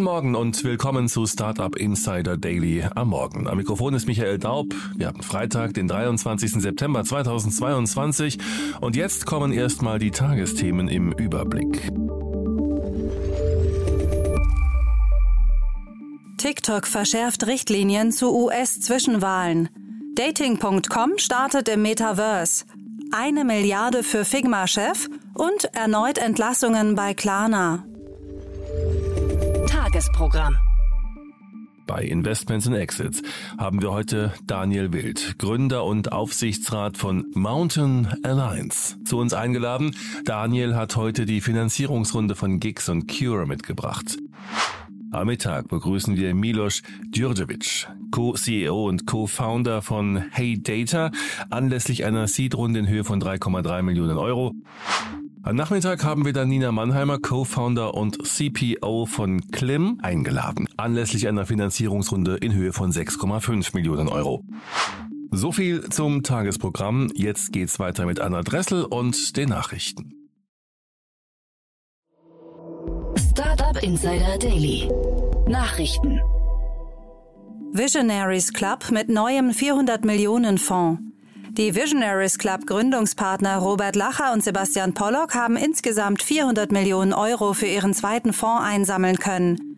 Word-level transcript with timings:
Guten 0.00 0.12
Morgen 0.12 0.34
und 0.34 0.64
willkommen 0.64 1.10
zu 1.10 1.26
Startup 1.26 1.76
Insider 1.76 2.38
Daily 2.38 2.82
am 2.94 3.08
Morgen. 3.08 3.46
Am 3.46 3.58
Mikrofon 3.58 3.92
ist 3.92 4.06
Michael 4.06 4.38
Daub. 4.38 4.68
Wir 4.96 5.08
haben 5.08 5.22
Freitag, 5.22 5.74
den 5.74 5.88
23. 5.88 6.52
September 6.52 7.04
2022 7.04 8.38
und 8.80 8.96
jetzt 8.96 9.26
kommen 9.26 9.52
erstmal 9.52 9.98
die 9.98 10.10
Tagesthemen 10.10 10.88
im 10.88 11.12
Überblick. 11.12 11.92
TikTok 16.38 16.86
verschärft 16.86 17.46
Richtlinien 17.46 18.10
zu 18.10 18.34
US-Zwischenwahlen. 18.34 19.68
Dating.com 20.14 21.18
startet 21.18 21.68
im 21.68 21.82
Metaverse. 21.82 22.64
Eine 23.12 23.44
Milliarde 23.44 24.02
für 24.02 24.24
Figma-Chef 24.24 25.10
und 25.34 25.74
erneut 25.74 26.16
Entlassungen 26.16 26.94
bei 26.94 27.12
Klarna. 27.12 27.84
Tagesprogramm. 29.70 30.56
Bei 31.86 32.02
Investments 32.02 32.66
and 32.66 32.74
Exits 32.74 33.22
haben 33.56 33.80
wir 33.80 33.92
heute 33.92 34.32
Daniel 34.44 34.92
Wild, 34.92 35.38
Gründer 35.38 35.84
und 35.84 36.10
Aufsichtsrat 36.10 36.98
von 36.98 37.30
Mountain 37.34 38.08
Alliance, 38.24 38.96
zu 39.04 39.18
uns 39.18 39.32
eingeladen. 39.32 39.94
Daniel 40.24 40.74
hat 40.74 40.96
heute 40.96 41.24
die 41.24 41.40
Finanzierungsrunde 41.40 42.34
von 42.34 42.58
Gigs 42.58 42.88
und 42.88 43.06
Cure 43.06 43.46
mitgebracht. 43.46 44.18
Am 45.12 45.28
Mittag 45.28 45.68
begrüßen 45.68 46.16
wir 46.16 46.34
Milos 46.34 46.82
Djurdjevic, 47.06 47.86
Co-CEO 48.10 48.88
und 48.88 49.06
Co-Founder 49.06 49.82
von 49.82 50.16
Hey 50.32 50.60
Data, 50.60 51.12
anlässlich 51.48 52.04
einer 52.04 52.26
Seed-Runde 52.26 52.80
in 52.80 52.88
Höhe 52.88 53.04
von 53.04 53.22
3,3 53.22 53.82
Millionen 53.82 54.18
Euro. 54.18 54.52
Am 55.42 55.56
Nachmittag 55.56 56.04
haben 56.04 56.26
wir 56.26 56.34
dann 56.34 56.50
Nina 56.50 56.70
Mannheimer, 56.70 57.18
Co-Founder 57.18 57.94
und 57.94 58.26
CPO 58.26 59.06
von 59.06 59.50
Klim, 59.50 59.98
eingeladen, 60.02 60.68
anlässlich 60.76 61.28
einer 61.28 61.46
Finanzierungsrunde 61.46 62.36
in 62.36 62.52
Höhe 62.52 62.74
von 62.74 62.92
6,5 62.92 63.74
Millionen 63.74 64.08
Euro. 64.08 64.44
So 65.30 65.50
viel 65.50 65.88
zum 65.88 66.22
Tagesprogramm. 66.22 67.10
Jetzt 67.14 67.52
geht's 67.52 67.78
weiter 67.78 68.04
mit 68.04 68.20
Anna 68.20 68.42
Dressel 68.42 68.84
und 68.84 69.36
den 69.38 69.48
Nachrichten. 69.48 70.12
Startup 73.16 73.82
Insider 73.82 74.36
Daily. 74.38 74.90
Nachrichten. 75.48 76.20
Visionaries 77.72 78.52
Club 78.52 78.90
mit 78.90 79.08
neuem 79.08 79.52
400 79.52 80.04
Millionen 80.04 80.58
Fonds. 80.58 81.09
Die 81.52 81.74
Visionaries 81.74 82.38
Club 82.38 82.64
Gründungspartner 82.64 83.56
Robert 83.56 83.96
Lacher 83.96 84.32
und 84.32 84.44
Sebastian 84.44 84.94
Pollock 84.94 85.34
haben 85.34 85.56
insgesamt 85.56 86.22
400 86.22 86.70
Millionen 86.70 87.12
Euro 87.12 87.54
für 87.54 87.66
ihren 87.66 87.92
zweiten 87.92 88.32
Fonds 88.32 88.62
einsammeln 88.64 89.18
können. 89.18 89.70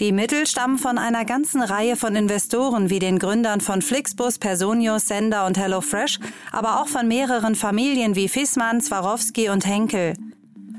Die 0.00 0.10
Mittel 0.10 0.48
stammen 0.48 0.78
von 0.78 0.98
einer 0.98 1.24
ganzen 1.24 1.62
Reihe 1.62 1.94
von 1.94 2.16
Investoren 2.16 2.90
wie 2.90 2.98
den 2.98 3.20
Gründern 3.20 3.60
von 3.60 3.82
Flixbus, 3.82 4.40
Personio, 4.40 4.98
Sender 4.98 5.46
und 5.46 5.56
HelloFresh, 5.56 6.18
aber 6.50 6.80
auch 6.80 6.88
von 6.88 7.06
mehreren 7.06 7.54
Familien 7.54 8.16
wie 8.16 8.28
Fissmann, 8.28 8.80
Swarovski 8.80 9.50
und 9.50 9.64
Henkel. 9.64 10.14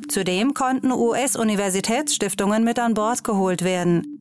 Zudem 0.09 0.53
konnten 0.53 0.91
US-Universitätsstiftungen 0.91 2.65
mit 2.65 2.80
an 2.80 2.93
Bord 2.93 3.23
geholt 3.23 3.64
werden. 3.64 4.14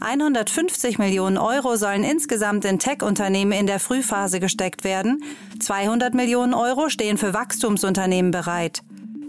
150 0.00 0.98
Millionen 0.98 1.36
Euro 1.36 1.76
sollen 1.76 2.04
insgesamt 2.04 2.64
in 2.64 2.78
Tech-Unternehmen 2.78 3.52
in 3.52 3.66
der 3.66 3.78
Frühphase 3.78 4.40
gesteckt 4.40 4.82
werden. 4.82 5.22
200 5.60 6.14
Millionen 6.14 6.54
Euro 6.54 6.88
stehen 6.88 7.18
für 7.18 7.34
Wachstumsunternehmen 7.34 8.30
bereit. 8.30 8.80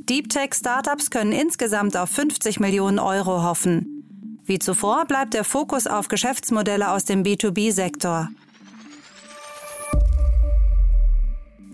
Deep 0.09 0.29
Tech-Startups 0.29 1.09
können 1.09 1.33
insgesamt 1.33 1.97
auf 1.97 2.09
50 2.09 2.59
Millionen 2.61 2.99
Euro 2.99 3.43
hoffen. 3.43 4.39
Wie 4.45 4.59
zuvor 4.59 5.05
bleibt 5.05 5.33
der 5.33 5.43
Fokus 5.43 5.87
auf 5.87 6.07
Geschäftsmodelle 6.07 6.91
aus 6.91 7.05
dem 7.05 7.23
B2B-Sektor. 7.23 8.29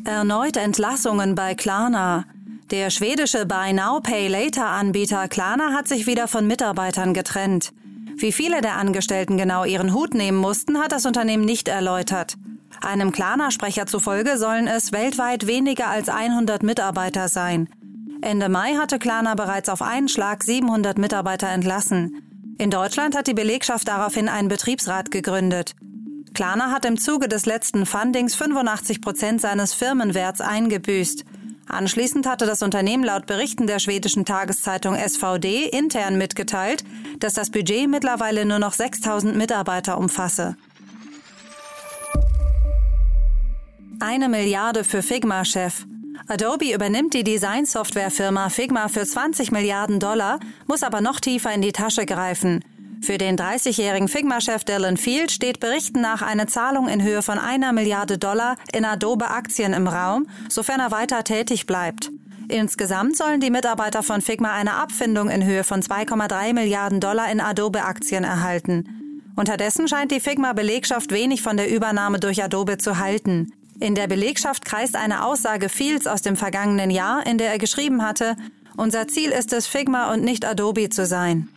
Erneut 0.05 0.57
Entlassungen 0.57 1.35
bei 1.35 1.53
Klarna. 1.53 2.25
Der 2.71 2.89
schwedische 2.89 3.45
Buy 3.45 3.73
Now 3.73 3.99
Pay 4.01 4.27
Later 4.27 4.67
Anbieter 4.67 5.27
Klarna 5.27 5.73
hat 5.73 5.87
sich 5.87 6.07
wieder 6.07 6.27
von 6.27 6.47
Mitarbeitern 6.47 7.13
getrennt. 7.13 7.73
Wie 8.19 8.31
viele 8.31 8.61
der 8.61 8.77
Angestellten 8.77 9.37
genau 9.37 9.63
ihren 9.63 9.93
Hut 9.93 10.15
nehmen 10.15 10.39
mussten, 10.39 10.79
hat 10.79 10.91
das 10.91 11.05
Unternehmen 11.05 11.45
nicht 11.45 11.67
erläutert. 11.67 12.35
Einem 12.81 13.11
Klarna-Sprecher 13.11 13.85
zufolge 13.85 14.37
sollen 14.37 14.67
es 14.67 14.91
weltweit 14.91 15.45
weniger 15.45 15.87
als 15.87 16.09
100 16.09 16.63
Mitarbeiter 16.63 17.29
sein. 17.29 17.69
Ende 18.21 18.49
Mai 18.49 18.75
hatte 18.75 18.97
Klarna 18.97 19.35
bereits 19.35 19.69
auf 19.69 19.83
einen 19.83 20.07
Schlag 20.07 20.43
700 20.43 20.97
Mitarbeiter 20.97 21.47
entlassen. 21.49 22.55
In 22.57 22.71
Deutschland 22.71 23.15
hat 23.15 23.27
die 23.27 23.35
Belegschaft 23.35 23.87
daraufhin 23.87 24.29
einen 24.29 24.47
Betriebsrat 24.47 25.11
gegründet. 25.11 25.75
Klarna 26.33 26.71
hat 26.71 26.85
im 26.85 26.97
Zuge 26.97 27.27
des 27.27 27.45
letzten 27.45 27.85
Fundings 27.85 28.33
85 28.35 29.01
Prozent 29.01 29.41
seines 29.41 29.73
Firmenwerts 29.73 30.41
eingebüßt. 30.41 31.23
Anschließend 31.69 32.27
hatte 32.27 32.45
das 32.45 32.61
Unternehmen 32.61 33.03
laut 33.03 33.25
Berichten 33.25 33.67
der 33.67 33.79
schwedischen 33.79 34.25
Tageszeitung 34.25 34.95
SVD 34.95 35.65
intern 35.65 36.17
mitgeteilt, 36.17 36.83
dass 37.19 37.33
das 37.33 37.49
Budget 37.49 37.89
mittlerweile 37.89 38.45
nur 38.45 38.59
noch 38.59 38.73
6000 38.73 39.35
Mitarbeiter 39.35 39.97
umfasse. 39.97 40.55
Eine 43.99 44.29
Milliarde 44.29 44.83
für 44.83 45.01
Figma-Chef. 45.01 45.85
Adobe 46.27 46.73
übernimmt 46.73 47.13
die 47.13 47.23
Designsoftwarefirma 47.23 48.49
Figma 48.49 48.87
für 48.87 49.05
20 49.05 49.51
Milliarden 49.51 49.99
Dollar, 49.99 50.39
muss 50.67 50.83
aber 50.83 51.01
noch 51.01 51.19
tiefer 51.19 51.53
in 51.53 51.61
die 51.61 51.71
Tasche 51.71 52.05
greifen. 52.05 52.63
Für 53.01 53.17
den 53.17 53.37
30-jährigen 53.37 54.07
Figma-Chef 54.07 54.63
Dylan 54.63 54.97
Field 54.97 55.31
steht 55.31 55.59
Berichten 55.59 56.01
nach 56.01 56.21
eine 56.21 56.47
Zahlung 56.47 56.87
in 56.87 57.03
Höhe 57.03 57.21
von 57.21 57.37
einer 57.37 57.71
Milliarde 57.71 58.17
Dollar 58.17 58.57
in 58.73 58.85
Adobe-Aktien 58.85 59.73
im 59.73 59.87
Raum, 59.87 60.27
sofern 60.49 60.79
er 60.79 60.91
weiter 60.91 61.23
tätig 61.23 61.65
bleibt. 61.65 62.11
Insgesamt 62.49 63.17
sollen 63.17 63.41
die 63.41 63.49
Mitarbeiter 63.49 64.03
von 64.03 64.21
Figma 64.21 64.53
eine 64.53 64.75
Abfindung 64.75 65.29
in 65.29 65.45
Höhe 65.45 65.63
von 65.63 65.81
2,3 65.81 66.53
Milliarden 66.53 66.99
Dollar 66.99 67.31
in 67.31 67.41
Adobe-Aktien 67.41 68.23
erhalten. 68.23 69.21
Unterdessen 69.35 69.87
scheint 69.87 70.11
die 70.11 70.19
Figma-Belegschaft 70.19 71.11
wenig 71.11 71.41
von 71.41 71.57
der 71.57 71.69
Übernahme 71.69 72.19
durch 72.19 72.43
Adobe 72.43 72.77
zu 72.77 72.97
halten. 72.97 73.53
In 73.79 73.93
der 73.93 74.07
Belegschaft 74.07 74.65
kreist 74.65 74.95
eine 74.95 75.23
Aussage 75.23 75.69
Fields 75.69 76.07
aus 76.07 76.23
dem 76.23 76.35
vergangenen 76.35 76.89
Jahr, 76.89 77.27
in 77.27 77.37
der 77.37 77.51
er 77.51 77.59
geschrieben 77.59 78.03
hatte, 78.03 78.35
unser 78.75 79.07
Ziel 79.07 79.31
ist 79.31 79.53
es, 79.53 79.67
Figma 79.67 80.13
und 80.13 80.23
nicht 80.23 80.45
Adobe 80.45 80.89
zu 80.89 81.05
sein. 81.05 81.49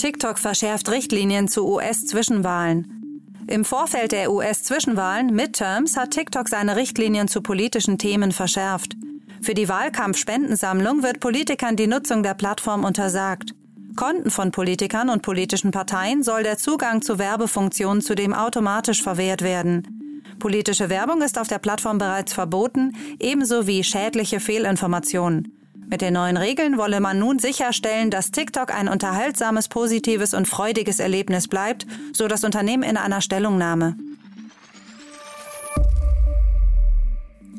TikTok 0.00 0.38
verschärft 0.38 0.90
Richtlinien 0.90 1.46
zu 1.46 1.68
US-Zwischenwahlen. 1.68 3.34
Im 3.48 3.66
Vorfeld 3.66 4.12
der 4.12 4.32
US-Zwischenwahlen, 4.32 5.26
Midterms, 5.26 5.94
hat 5.94 6.12
TikTok 6.12 6.48
seine 6.48 6.76
Richtlinien 6.76 7.28
zu 7.28 7.42
politischen 7.42 7.98
Themen 7.98 8.32
verschärft. 8.32 8.94
Für 9.42 9.52
die 9.52 9.68
Wahlkampfspendensammlung 9.68 11.02
wird 11.02 11.20
Politikern 11.20 11.76
die 11.76 11.86
Nutzung 11.86 12.22
der 12.22 12.32
Plattform 12.32 12.84
untersagt. 12.84 13.50
Konten 13.94 14.30
von 14.30 14.52
Politikern 14.52 15.10
und 15.10 15.20
politischen 15.20 15.70
Parteien 15.70 16.22
soll 16.22 16.44
der 16.44 16.56
Zugang 16.56 17.02
zu 17.02 17.18
Werbefunktionen 17.18 18.00
zudem 18.00 18.32
automatisch 18.32 19.02
verwehrt 19.02 19.42
werden. 19.42 20.22
Politische 20.38 20.88
Werbung 20.88 21.20
ist 21.20 21.38
auf 21.38 21.48
der 21.48 21.58
Plattform 21.58 21.98
bereits 21.98 22.32
verboten, 22.32 22.96
ebenso 23.18 23.66
wie 23.66 23.84
schädliche 23.84 24.40
Fehlinformationen. 24.40 25.59
Mit 25.74 26.02
den 26.02 26.14
neuen 26.14 26.36
Regeln 26.36 26.78
wolle 26.78 27.00
man 27.00 27.18
nun 27.18 27.38
sicherstellen, 27.38 28.10
dass 28.10 28.30
TikTok 28.30 28.72
ein 28.72 28.88
unterhaltsames, 28.88 29.68
positives 29.68 30.34
und 30.34 30.46
freudiges 30.46 31.00
Erlebnis 31.00 31.48
bleibt, 31.48 31.86
so 32.12 32.28
das 32.28 32.44
Unternehmen 32.44 32.84
in 32.84 32.96
einer 32.96 33.20
Stellungnahme. 33.20 33.96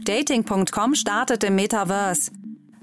Dating.com 0.05 0.95
startet 0.95 1.43
im 1.43 1.55
Metaverse. 1.55 2.31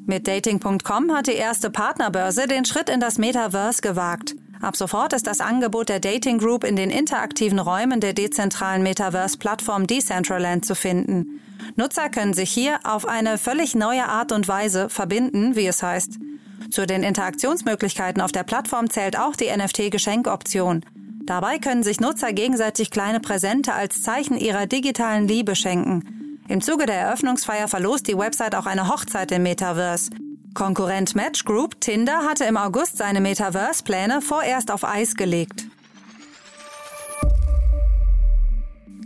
Mit 0.06 0.28
Dating.com 0.28 1.12
hat 1.12 1.26
die 1.26 1.32
erste 1.32 1.68
Partnerbörse 1.68 2.46
den 2.46 2.64
Schritt 2.64 2.88
in 2.88 3.00
das 3.00 3.18
Metaverse 3.18 3.82
gewagt. 3.82 4.34
Ab 4.60 4.76
sofort 4.76 5.12
ist 5.12 5.26
das 5.26 5.40
Angebot 5.40 5.88
der 5.88 6.00
Dating 6.00 6.38
Group 6.38 6.64
in 6.64 6.74
den 6.74 6.90
interaktiven 6.90 7.58
Räumen 7.58 8.00
der 8.00 8.12
dezentralen 8.12 8.82
Metaverse-Plattform 8.82 9.86
Decentraland 9.86 10.64
zu 10.64 10.74
finden. 10.74 11.40
Nutzer 11.76 12.08
können 12.08 12.34
sich 12.34 12.50
hier 12.50 12.80
auf 12.84 13.06
eine 13.06 13.38
völlig 13.38 13.74
neue 13.74 14.06
Art 14.06 14.32
und 14.32 14.48
Weise 14.48 14.88
verbinden, 14.88 15.54
wie 15.54 15.66
es 15.66 15.82
heißt. 15.82 16.18
Zu 16.70 16.86
den 16.86 17.02
Interaktionsmöglichkeiten 17.02 18.20
auf 18.20 18.32
der 18.32 18.42
Plattform 18.42 18.90
zählt 18.90 19.18
auch 19.18 19.36
die 19.36 19.48
NFT-Geschenkoption. 19.56 20.84
Dabei 21.24 21.58
können 21.58 21.82
sich 21.82 22.00
Nutzer 22.00 22.32
gegenseitig 22.32 22.90
kleine 22.90 23.20
Präsente 23.20 23.74
als 23.74 24.02
Zeichen 24.02 24.36
ihrer 24.36 24.66
digitalen 24.66 25.28
Liebe 25.28 25.54
schenken. 25.54 26.44
Im 26.48 26.62
Zuge 26.62 26.86
der 26.86 26.96
Eröffnungsfeier 26.96 27.68
verlost 27.68 28.08
die 28.08 28.16
Website 28.16 28.54
auch 28.54 28.66
eine 28.66 28.88
Hochzeit 28.88 29.30
im 29.32 29.42
Metaverse. 29.42 30.10
Konkurrent 30.58 31.14
Match 31.14 31.44
Group 31.44 31.80
Tinder 31.80 32.24
hatte 32.24 32.44
im 32.44 32.56
August 32.56 32.96
seine 32.96 33.20
Metaverse-Pläne 33.20 34.20
vorerst 34.20 34.72
auf 34.72 34.82
Eis 34.82 35.14
gelegt. 35.14 35.66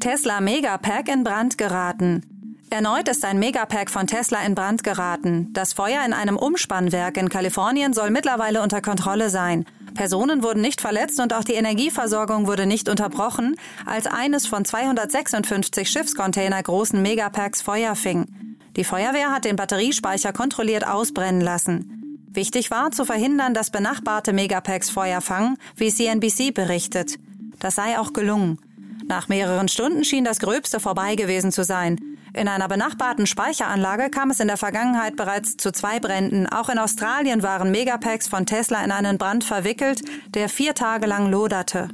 Tesla 0.00 0.40
Megapack 0.40 1.08
in 1.08 1.25
Brand 1.25 1.58
geraten. 1.58 2.22
Erneut 2.70 3.06
ist 3.06 3.22
ein 3.26 3.38
Megapack 3.38 3.90
von 3.90 4.06
Tesla 4.06 4.38
in 4.46 4.54
Brand 4.54 4.82
geraten. 4.82 5.52
Das 5.52 5.75
Feuer 5.75 6.02
in 6.06 6.14
einem 6.14 6.38
Umspannwerk 6.38 7.19
in 7.19 7.28
Kalifornien 7.28 7.93
soll 7.93 8.08
mittlerweile 8.08 8.62
unter 8.62 8.81
Kontrolle 8.81 9.28
sein. 9.28 9.66
Personen 9.93 10.43
wurden 10.43 10.62
nicht 10.62 10.81
verletzt 10.81 11.20
und 11.20 11.34
auch 11.34 11.44
die 11.44 11.52
Energieversorgung 11.52 12.46
wurde 12.46 12.64
nicht 12.64 12.88
unterbrochen, 12.88 13.56
als 13.84 14.06
eines 14.06 14.46
von 14.46 14.64
256 14.64 15.90
Schiffscontainer 15.90 16.62
großen 16.62 17.02
Megapacks 17.02 17.60
Feuer 17.60 17.94
fing. 17.94 18.51
Die 18.76 18.84
Feuerwehr 18.84 19.30
hat 19.30 19.44
den 19.44 19.56
Batteriespeicher 19.56 20.32
kontrolliert 20.32 20.86
ausbrennen 20.86 21.40
lassen. 21.40 22.02
Wichtig 22.30 22.70
war, 22.70 22.90
zu 22.90 23.04
verhindern, 23.04 23.52
dass 23.52 23.70
benachbarte 23.70 24.32
Megapacks 24.32 24.88
Feuer 24.88 25.20
fangen, 25.20 25.58
wie 25.76 25.92
CNBC 25.92 26.54
berichtet. 26.54 27.19
Das 27.58 27.74
sei 27.74 27.98
auch 27.98 28.14
gelungen. 28.14 28.58
Nach 29.06 29.28
mehreren 29.28 29.69
Stunden 29.69 30.04
schien 30.04 30.24
das 30.24 30.38
Gröbste 30.38 30.80
vorbei 30.80 31.14
gewesen 31.14 31.52
zu 31.52 31.64
sein. 31.64 31.98
In 32.34 32.48
einer 32.48 32.69
benachbarten 32.69 33.26
Speicheranlage 33.26 34.08
kam 34.08 34.30
es 34.30 34.40
in 34.40 34.48
der 34.48 34.56
Vergangenheit 34.56 35.16
bereits 35.16 35.58
zu 35.58 35.70
zwei 35.70 36.00
Bränden. 36.00 36.46
Auch 36.46 36.70
in 36.70 36.78
Australien 36.78 37.42
waren 37.42 37.70
Megapacks 37.70 38.26
von 38.26 38.46
Tesla 38.46 38.82
in 38.82 38.90
einen 38.90 39.19
Brand 39.19 39.44
verwickelt, 39.44 40.00
der 40.32 40.48
vier 40.48 40.74
Tage 40.74 41.06
lang 41.06 41.30
loderte. 41.30 41.88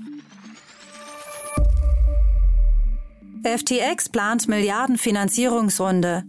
FTX 3.42 4.10
plant 4.10 4.46
Milliardenfinanzierungsrunde. 4.46 6.22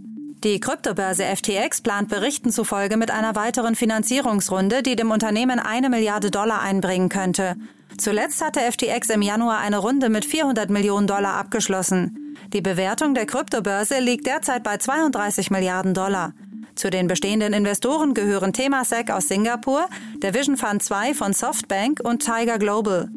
Die 0.45 0.62
Kryptobörse 0.62 1.25
FTX 1.25 1.81
plant 1.81 2.07
Berichten 2.07 2.50
zufolge 2.51 2.95
mit 2.95 3.12
einer 3.12 3.36
weiteren 3.36 3.75
Finanzierungsrunde, 3.75 4.83
die 4.83 4.95
dem 4.95 5.12
Unternehmen 5.12 5.59
eine 5.59 5.89
Milliarde 5.89 6.31
Dollar 6.31 6.62
einbringen 6.62 7.09
könnte. 7.09 7.57
Zuletzt 7.97 8.41
hatte 8.41 8.62
FTX 8.62 9.09
im 9.09 9.21
Januar 9.21 9.59
eine 9.59 9.80
Runde 9.80 10.07
mit 10.07 10.24
400 10.24 10.69
Millionen 10.69 11.07
Dollar 11.07 11.33
abgeschlossen. 11.33 12.38
Die 12.53 12.62
Bewertung 12.62 13.15
der 13.15 13.25
Kryptobörse 13.25 14.00
liegt 14.00 14.27
derzeit 14.27 14.63
bei 14.63 14.77
32 14.77 15.51
Milliarden 15.51 15.94
Dollar. 15.94 16.33
Zu 16.74 16.89
den 16.89 17.07
bestehenden 17.07 17.51
Investoren 17.51 18.13
gehören 18.13 18.53
Temasek 18.53 19.12
aus 19.12 19.27
Singapur, 19.27 19.89
der 20.21 20.33
Vision 20.33 20.56
Fund 20.56 20.81
2 20.81 21.15
von 21.15 21.33
Softbank 21.33 22.00
und 22.01 22.24
Tiger 22.24 22.57
Global. 22.57 23.09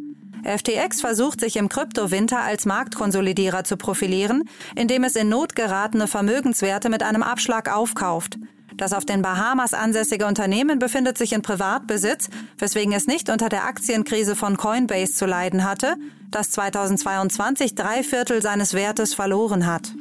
FTX 0.44 1.00
versucht 1.00 1.40
sich 1.40 1.56
im 1.56 1.68
Kryptowinter 1.68 2.40
als 2.40 2.66
Marktkonsolidierer 2.66 3.64
zu 3.64 3.76
profilieren, 3.76 4.44
indem 4.74 5.04
es 5.04 5.16
in 5.16 5.28
Not 5.28 5.54
geratene 5.54 6.06
Vermögenswerte 6.06 6.88
mit 6.88 7.02
einem 7.02 7.22
Abschlag 7.22 7.72
aufkauft. 7.72 8.38
Das 8.76 8.92
auf 8.92 9.04
den 9.04 9.22
Bahamas 9.22 9.74
ansässige 9.74 10.26
Unternehmen 10.26 10.78
befindet 10.78 11.18
sich 11.18 11.32
in 11.32 11.42
Privatbesitz, 11.42 12.30
weswegen 12.58 12.92
es 12.92 13.06
nicht 13.06 13.28
unter 13.28 13.48
der 13.48 13.64
Aktienkrise 13.64 14.34
von 14.34 14.56
Coinbase 14.56 15.12
zu 15.12 15.26
leiden 15.26 15.64
hatte, 15.64 15.96
das 16.30 16.50
2022 16.50 17.74
drei 17.74 18.02
Viertel 18.02 18.42
seines 18.42 18.74
Wertes 18.74 19.14
verloren 19.14 19.66
hat. 19.66 19.92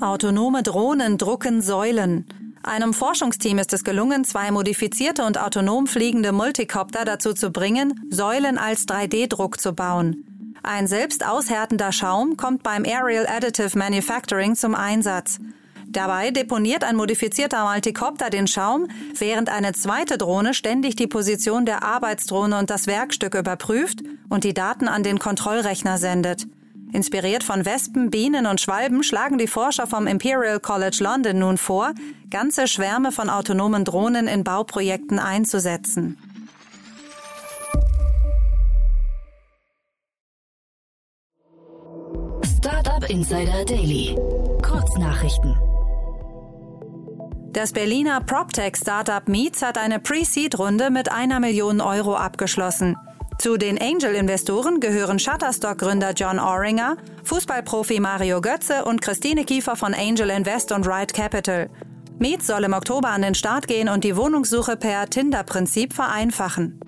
Autonome 0.00 0.62
Drohnen 0.62 1.16
drucken 1.16 1.62
Säulen. 1.62 2.26
Einem 2.64 2.94
Forschungsteam 2.94 3.58
ist 3.58 3.72
es 3.72 3.82
gelungen, 3.82 4.24
zwei 4.24 4.52
modifizierte 4.52 5.24
und 5.24 5.38
autonom 5.38 5.88
fliegende 5.88 6.30
Multicopter 6.30 7.04
dazu 7.04 7.34
zu 7.34 7.50
bringen, 7.50 8.00
Säulen 8.08 8.56
als 8.56 8.86
3D-Druck 8.86 9.60
zu 9.60 9.72
bauen. 9.72 10.54
Ein 10.62 10.86
selbst 10.86 11.26
aushärtender 11.26 11.90
Schaum 11.90 12.36
kommt 12.36 12.62
beim 12.62 12.84
Aerial 12.84 13.26
Additive 13.26 13.76
Manufacturing 13.76 14.54
zum 14.54 14.76
Einsatz. 14.76 15.38
Dabei 15.88 16.30
deponiert 16.30 16.84
ein 16.84 16.94
modifizierter 16.94 17.68
Multicopter 17.68 18.30
den 18.30 18.46
Schaum, 18.46 18.86
während 19.18 19.48
eine 19.48 19.72
zweite 19.72 20.16
Drohne 20.16 20.54
ständig 20.54 20.94
die 20.94 21.08
Position 21.08 21.66
der 21.66 21.82
Arbeitsdrohne 21.82 22.56
und 22.58 22.70
das 22.70 22.86
Werkstück 22.86 23.34
überprüft 23.34 24.02
und 24.28 24.44
die 24.44 24.54
Daten 24.54 24.86
an 24.86 25.02
den 25.02 25.18
Kontrollrechner 25.18 25.98
sendet. 25.98 26.46
Inspiriert 26.92 27.42
von 27.42 27.64
Wespen, 27.64 28.10
Bienen 28.10 28.46
und 28.46 28.60
Schwalben 28.60 29.02
schlagen 29.02 29.38
die 29.38 29.46
Forscher 29.46 29.86
vom 29.86 30.06
Imperial 30.06 30.60
College 30.60 30.98
London 31.00 31.38
nun 31.38 31.56
vor, 31.56 31.92
ganze 32.30 32.68
Schwärme 32.68 33.12
von 33.12 33.30
autonomen 33.30 33.84
Drohnen 33.84 34.28
in 34.28 34.44
Bauprojekten 34.44 35.18
einzusetzen. 35.18 36.18
Startup 42.58 43.08
Insider 43.08 43.64
Daily. 43.64 44.14
Kurznachrichten. 44.62 45.56
Das 47.52 47.72
Berliner 47.72 48.20
PropTech-Startup 48.20 49.28
Meets 49.28 49.62
hat 49.62 49.78
eine 49.78 49.98
Pre-Seed-Runde 49.98 50.90
mit 50.90 51.10
einer 51.10 51.40
Million 51.40 51.80
Euro 51.80 52.16
abgeschlossen. 52.16 52.96
Zu 53.42 53.56
den 53.56 53.76
Angel-Investoren 53.76 54.78
gehören 54.78 55.18
Shutterstock-Gründer 55.18 56.12
John 56.12 56.38
Oringer, 56.38 56.96
Fußballprofi 57.24 57.98
Mario 57.98 58.40
Götze 58.40 58.84
und 58.84 59.02
Christine 59.02 59.44
Kiefer 59.44 59.74
von 59.74 59.94
Angel 59.94 60.30
Invest 60.30 60.70
und 60.70 60.86
Ride 60.86 61.12
Capital. 61.12 61.68
Meets 62.20 62.46
soll 62.46 62.62
im 62.62 62.72
Oktober 62.72 63.08
an 63.08 63.22
den 63.22 63.34
Start 63.34 63.66
gehen 63.66 63.88
und 63.88 64.04
die 64.04 64.16
Wohnungssuche 64.16 64.76
per 64.76 65.10
Tinder-Prinzip 65.10 65.92
vereinfachen. 65.92 66.78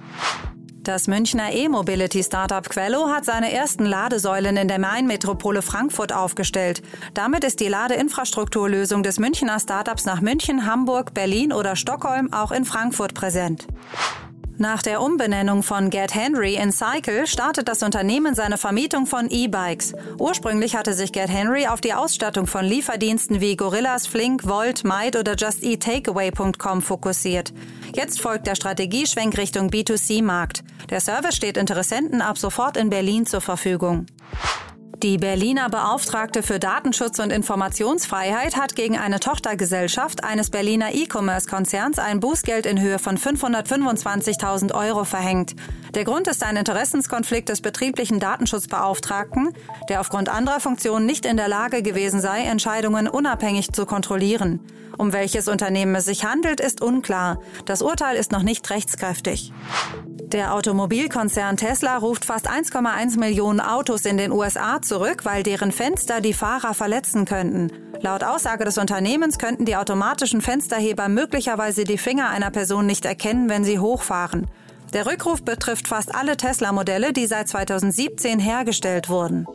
Das 0.84 1.08
Münchner 1.08 1.52
E-Mobility-Startup 1.52 2.70
Quello 2.70 3.08
hat 3.08 3.24
seine 3.24 3.52
ersten 3.52 3.84
Ladesäulen 3.84 4.56
in 4.56 4.68
der 4.68 4.78
Main-Metropole 4.78 5.60
Frankfurt 5.60 6.12
aufgestellt. 6.12 6.82
Damit 7.14 7.42
ist 7.42 7.58
die 7.58 7.66
Ladeinfrastrukturlösung 7.66 9.02
des 9.02 9.18
Münchner 9.18 9.58
Startups 9.58 10.04
nach 10.04 10.20
München, 10.20 10.66
Hamburg, 10.66 11.14
Berlin 11.14 11.52
oder 11.52 11.74
Stockholm 11.74 12.32
auch 12.32 12.52
in 12.52 12.64
Frankfurt 12.64 13.12
präsent. 13.12 13.66
Nach 14.56 14.82
der 14.82 15.02
Umbenennung 15.02 15.64
von 15.64 15.90
Get 15.90 16.14
Henry 16.14 16.54
in 16.54 16.70
Cycle 16.70 17.26
startet 17.26 17.66
das 17.66 17.82
Unternehmen 17.82 18.36
seine 18.36 18.56
Vermietung 18.56 19.06
von 19.06 19.28
E-Bikes. 19.28 19.94
Ursprünglich 20.16 20.76
hatte 20.76 20.94
sich 20.94 21.10
Get 21.10 21.28
Henry 21.28 21.66
auf 21.66 21.80
die 21.80 21.92
Ausstattung 21.92 22.46
von 22.46 22.64
Lieferdiensten 22.64 23.40
wie 23.40 23.56
Gorillas, 23.56 24.06
Flink, 24.06 24.46
Volt, 24.46 24.84
Might 24.84 25.16
oder 25.16 25.34
JustEatTakeaway.com 25.34 26.82
fokussiert. 26.82 27.52
Jetzt 27.96 28.20
folgt 28.20 28.46
der 28.46 28.54
Strategieschwenk 28.54 29.36
Richtung 29.36 29.70
B2C-Markt. 29.70 30.62
Der 30.88 31.00
Service 31.00 31.34
steht 31.34 31.56
Interessenten 31.56 32.22
ab 32.22 32.38
sofort 32.38 32.76
in 32.76 32.90
Berlin 32.90 33.26
zur 33.26 33.40
Verfügung. 33.40 34.06
Die 35.02 35.18
Berliner 35.18 35.68
Beauftragte 35.68 36.42
für 36.42 36.58
Datenschutz 36.58 37.18
und 37.18 37.32
Informationsfreiheit 37.32 38.56
hat 38.56 38.76
gegen 38.76 38.96
eine 38.96 39.20
Tochtergesellschaft 39.20 40.22
eines 40.22 40.50
Berliner 40.50 40.94
E-Commerce-Konzerns 40.94 41.98
ein 41.98 42.20
Bußgeld 42.20 42.64
in 42.64 42.80
Höhe 42.80 42.98
von 42.98 43.18
525.000 43.18 44.72
Euro 44.72 45.04
verhängt. 45.04 45.56
Der 45.94 46.04
Grund 46.04 46.28
ist 46.28 46.42
ein 46.42 46.56
Interessenskonflikt 46.56 47.48
des 47.48 47.60
betrieblichen 47.60 48.20
Datenschutzbeauftragten, 48.20 49.52
der 49.88 50.00
aufgrund 50.00 50.28
anderer 50.28 50.60
Funktionen 50.60 51.06
nicht 51.06 51.26
in 51.26 51.36
der 51.36 51.48
Lage 51.48 51.82
gewesen 51.82 52.20
sei, 52.20 52.42
Entscheidungen 52.42 53.08
unabhängig 53.08 53.72
zu 53.72 53.86
kontrollieren. 53.86 54.60
Um 54.96 55.12
welches 55.12 55.48
Unternehmen 55.48 55.94
es 55.96 56.04
sich 56.04 56.24
handelt, 56.24 56.60
ist 56.60 56.80
unklar. 56.80 57.40
Das 57.64 57.82
Urteil 57.82 58.16
ist 58.16 58.32
noch 58.32 58.42
nicht 58.42 58.70
rechtskräftig. 58.70 59.52
Der 60.35 60.53
Automobilkonzern 60.53 61.57
Tesla 61.57 61.97
ruft 61.97 62.25
fast 62.25 62.50
1,1 62.50 63.21
Millionen 63.21 63.61
Autos 63.61 64.05
in 64.05 64.17
den 64.17 64.33
USA 64.33 64.83
zurück, 64.83 65.25
weil 65.25 65.45
deren 65.45 65.71
Fenster 65.71 66.21
die 66.21 66.33
Fahrer 66.33 66.75
verletzen 66.75 67.25
könnten. 67.25 67.71
Laut 68.00 68.25
Aussage 68.25 68.64
des 68.64 68.76
Unternehmens 68.76 69.38
könnten 69.38 69.64
die 69.64 69.76
automatischen 69.76 70.41
Fensterheber 70.41 71.09
möglicherweise 71.09 71.85
die 71.85 71.99
Finger 71.99 72.31
einer 72.31 72.50
Person 72.50 72.85
nicht 72.85 73.05
erkennen, 73.05 73.49
wenn 73.49 73.62
sie 73.62 73.79
hochfahren. 73.79 74.49
Der 74.93 75.07
Rückruf 75.07 75.45
betrifft 75.45 75.87
fast 75.87 76.12
alle 76.12 76.37
Tesla-Modelle, 76.37 77.12
die 77.12 77.29
seit 77.29 77.47
2017 77.47 78.41
hergestellt 78.41 79.09
wurden. 79.09 79.47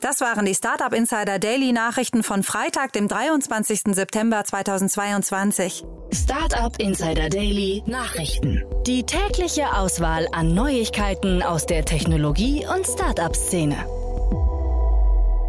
Das 0.00 0.20
waren 0.20 0.46
die 0.46 0.54
Startup 0.54 0.92
Insider 0.92 1.40
Daily 1.40 1.72
Nachrichten 1.72 2.22
von 2.22 2.44
Freitag, 2.44 2.92
dem 2.92 3.08
23. 3.08 3.80
September 3.96 4.44
2022. 4.44 5.84
Startup 6.12 6.72
Insider 6.78 7.28
Daily 7.28 7.82
Nachrichten. 7.84 8.62
Die 8.86 9.02
tägliche 9.02 9.72
Auswahl 9.74 10.28
an 10.30 10.54
Neuigkeiten 10.54 11.42
aus 11.42 11.66
der 11.66 11.84
Technologie- 11.84 12.64
und 12.64 12.86
Startup-Szene. 12.86 13.74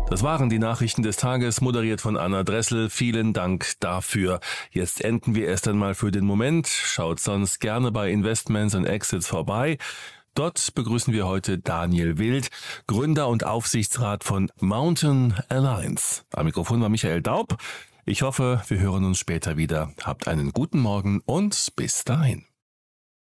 Das 0.09 0.23
waren 0.23 0.49
die 0.49 0.57
Nachrichten 0.57 1.03
des 1.03 1.17
Tages, 1.17 1.61
moderiert 1.61 2.01
von 2.01 2.17
Anna 2.17 2.43
Dressel. 2.43 2.89
Vielen 2.89 3.33
Dank 3.33 3.73
dafür. 3.79 4.39
Jetzt 4.71 5.03
enden 5.03 5.35
wir 5.35 5.47
erst 5.47 5.67
einmal 5.67 5.93
für 5.93 6.09
den 6.09 6.25
Moment. 6.25 6.67
Schaut 6.67 7.19
sonst 7.19 7.59
gerne 7.59 7.91
bei 7.91 8.09
Investments 8.09 8.73
und 8.73 8.85
Exits 8.85 9.27
vorbei. 9.27 9.77
Dort 10.35 10.73
begrüßen 10.75 11.13
wir 11.13 11.27
heute 11.27 11.57
Daniel 11.57 12.17
Wild, 12.17 12.49
Gründer 12.87 13.27
und 13.27 13.45
Aufsichtsrat 13.45 14.23
von 14.23 14.51
Mountain 14.59 15.35
Alliance. 15.49 16.23
Am 16.33 16.45
Mikrofon 16.45 16.81
war 16.81 16.89
Michael 16.89 17.21
Daub. 17.21 17.57
Ich 18.05 18.21
hoffe, 18.21 18.61
wir 18.67 18.79
hören 18.79 19.05
uns 19.05 19.19
später 19.19 19.57
wieder. 19.57 19.93
Habt 20.03 20.27
einen 20.27 20.51
guten 20.51 20.79
Morgen 20.79 21.21
und 21.25 21.73
bis 21.75 22.03
dahin. 22.03 22.48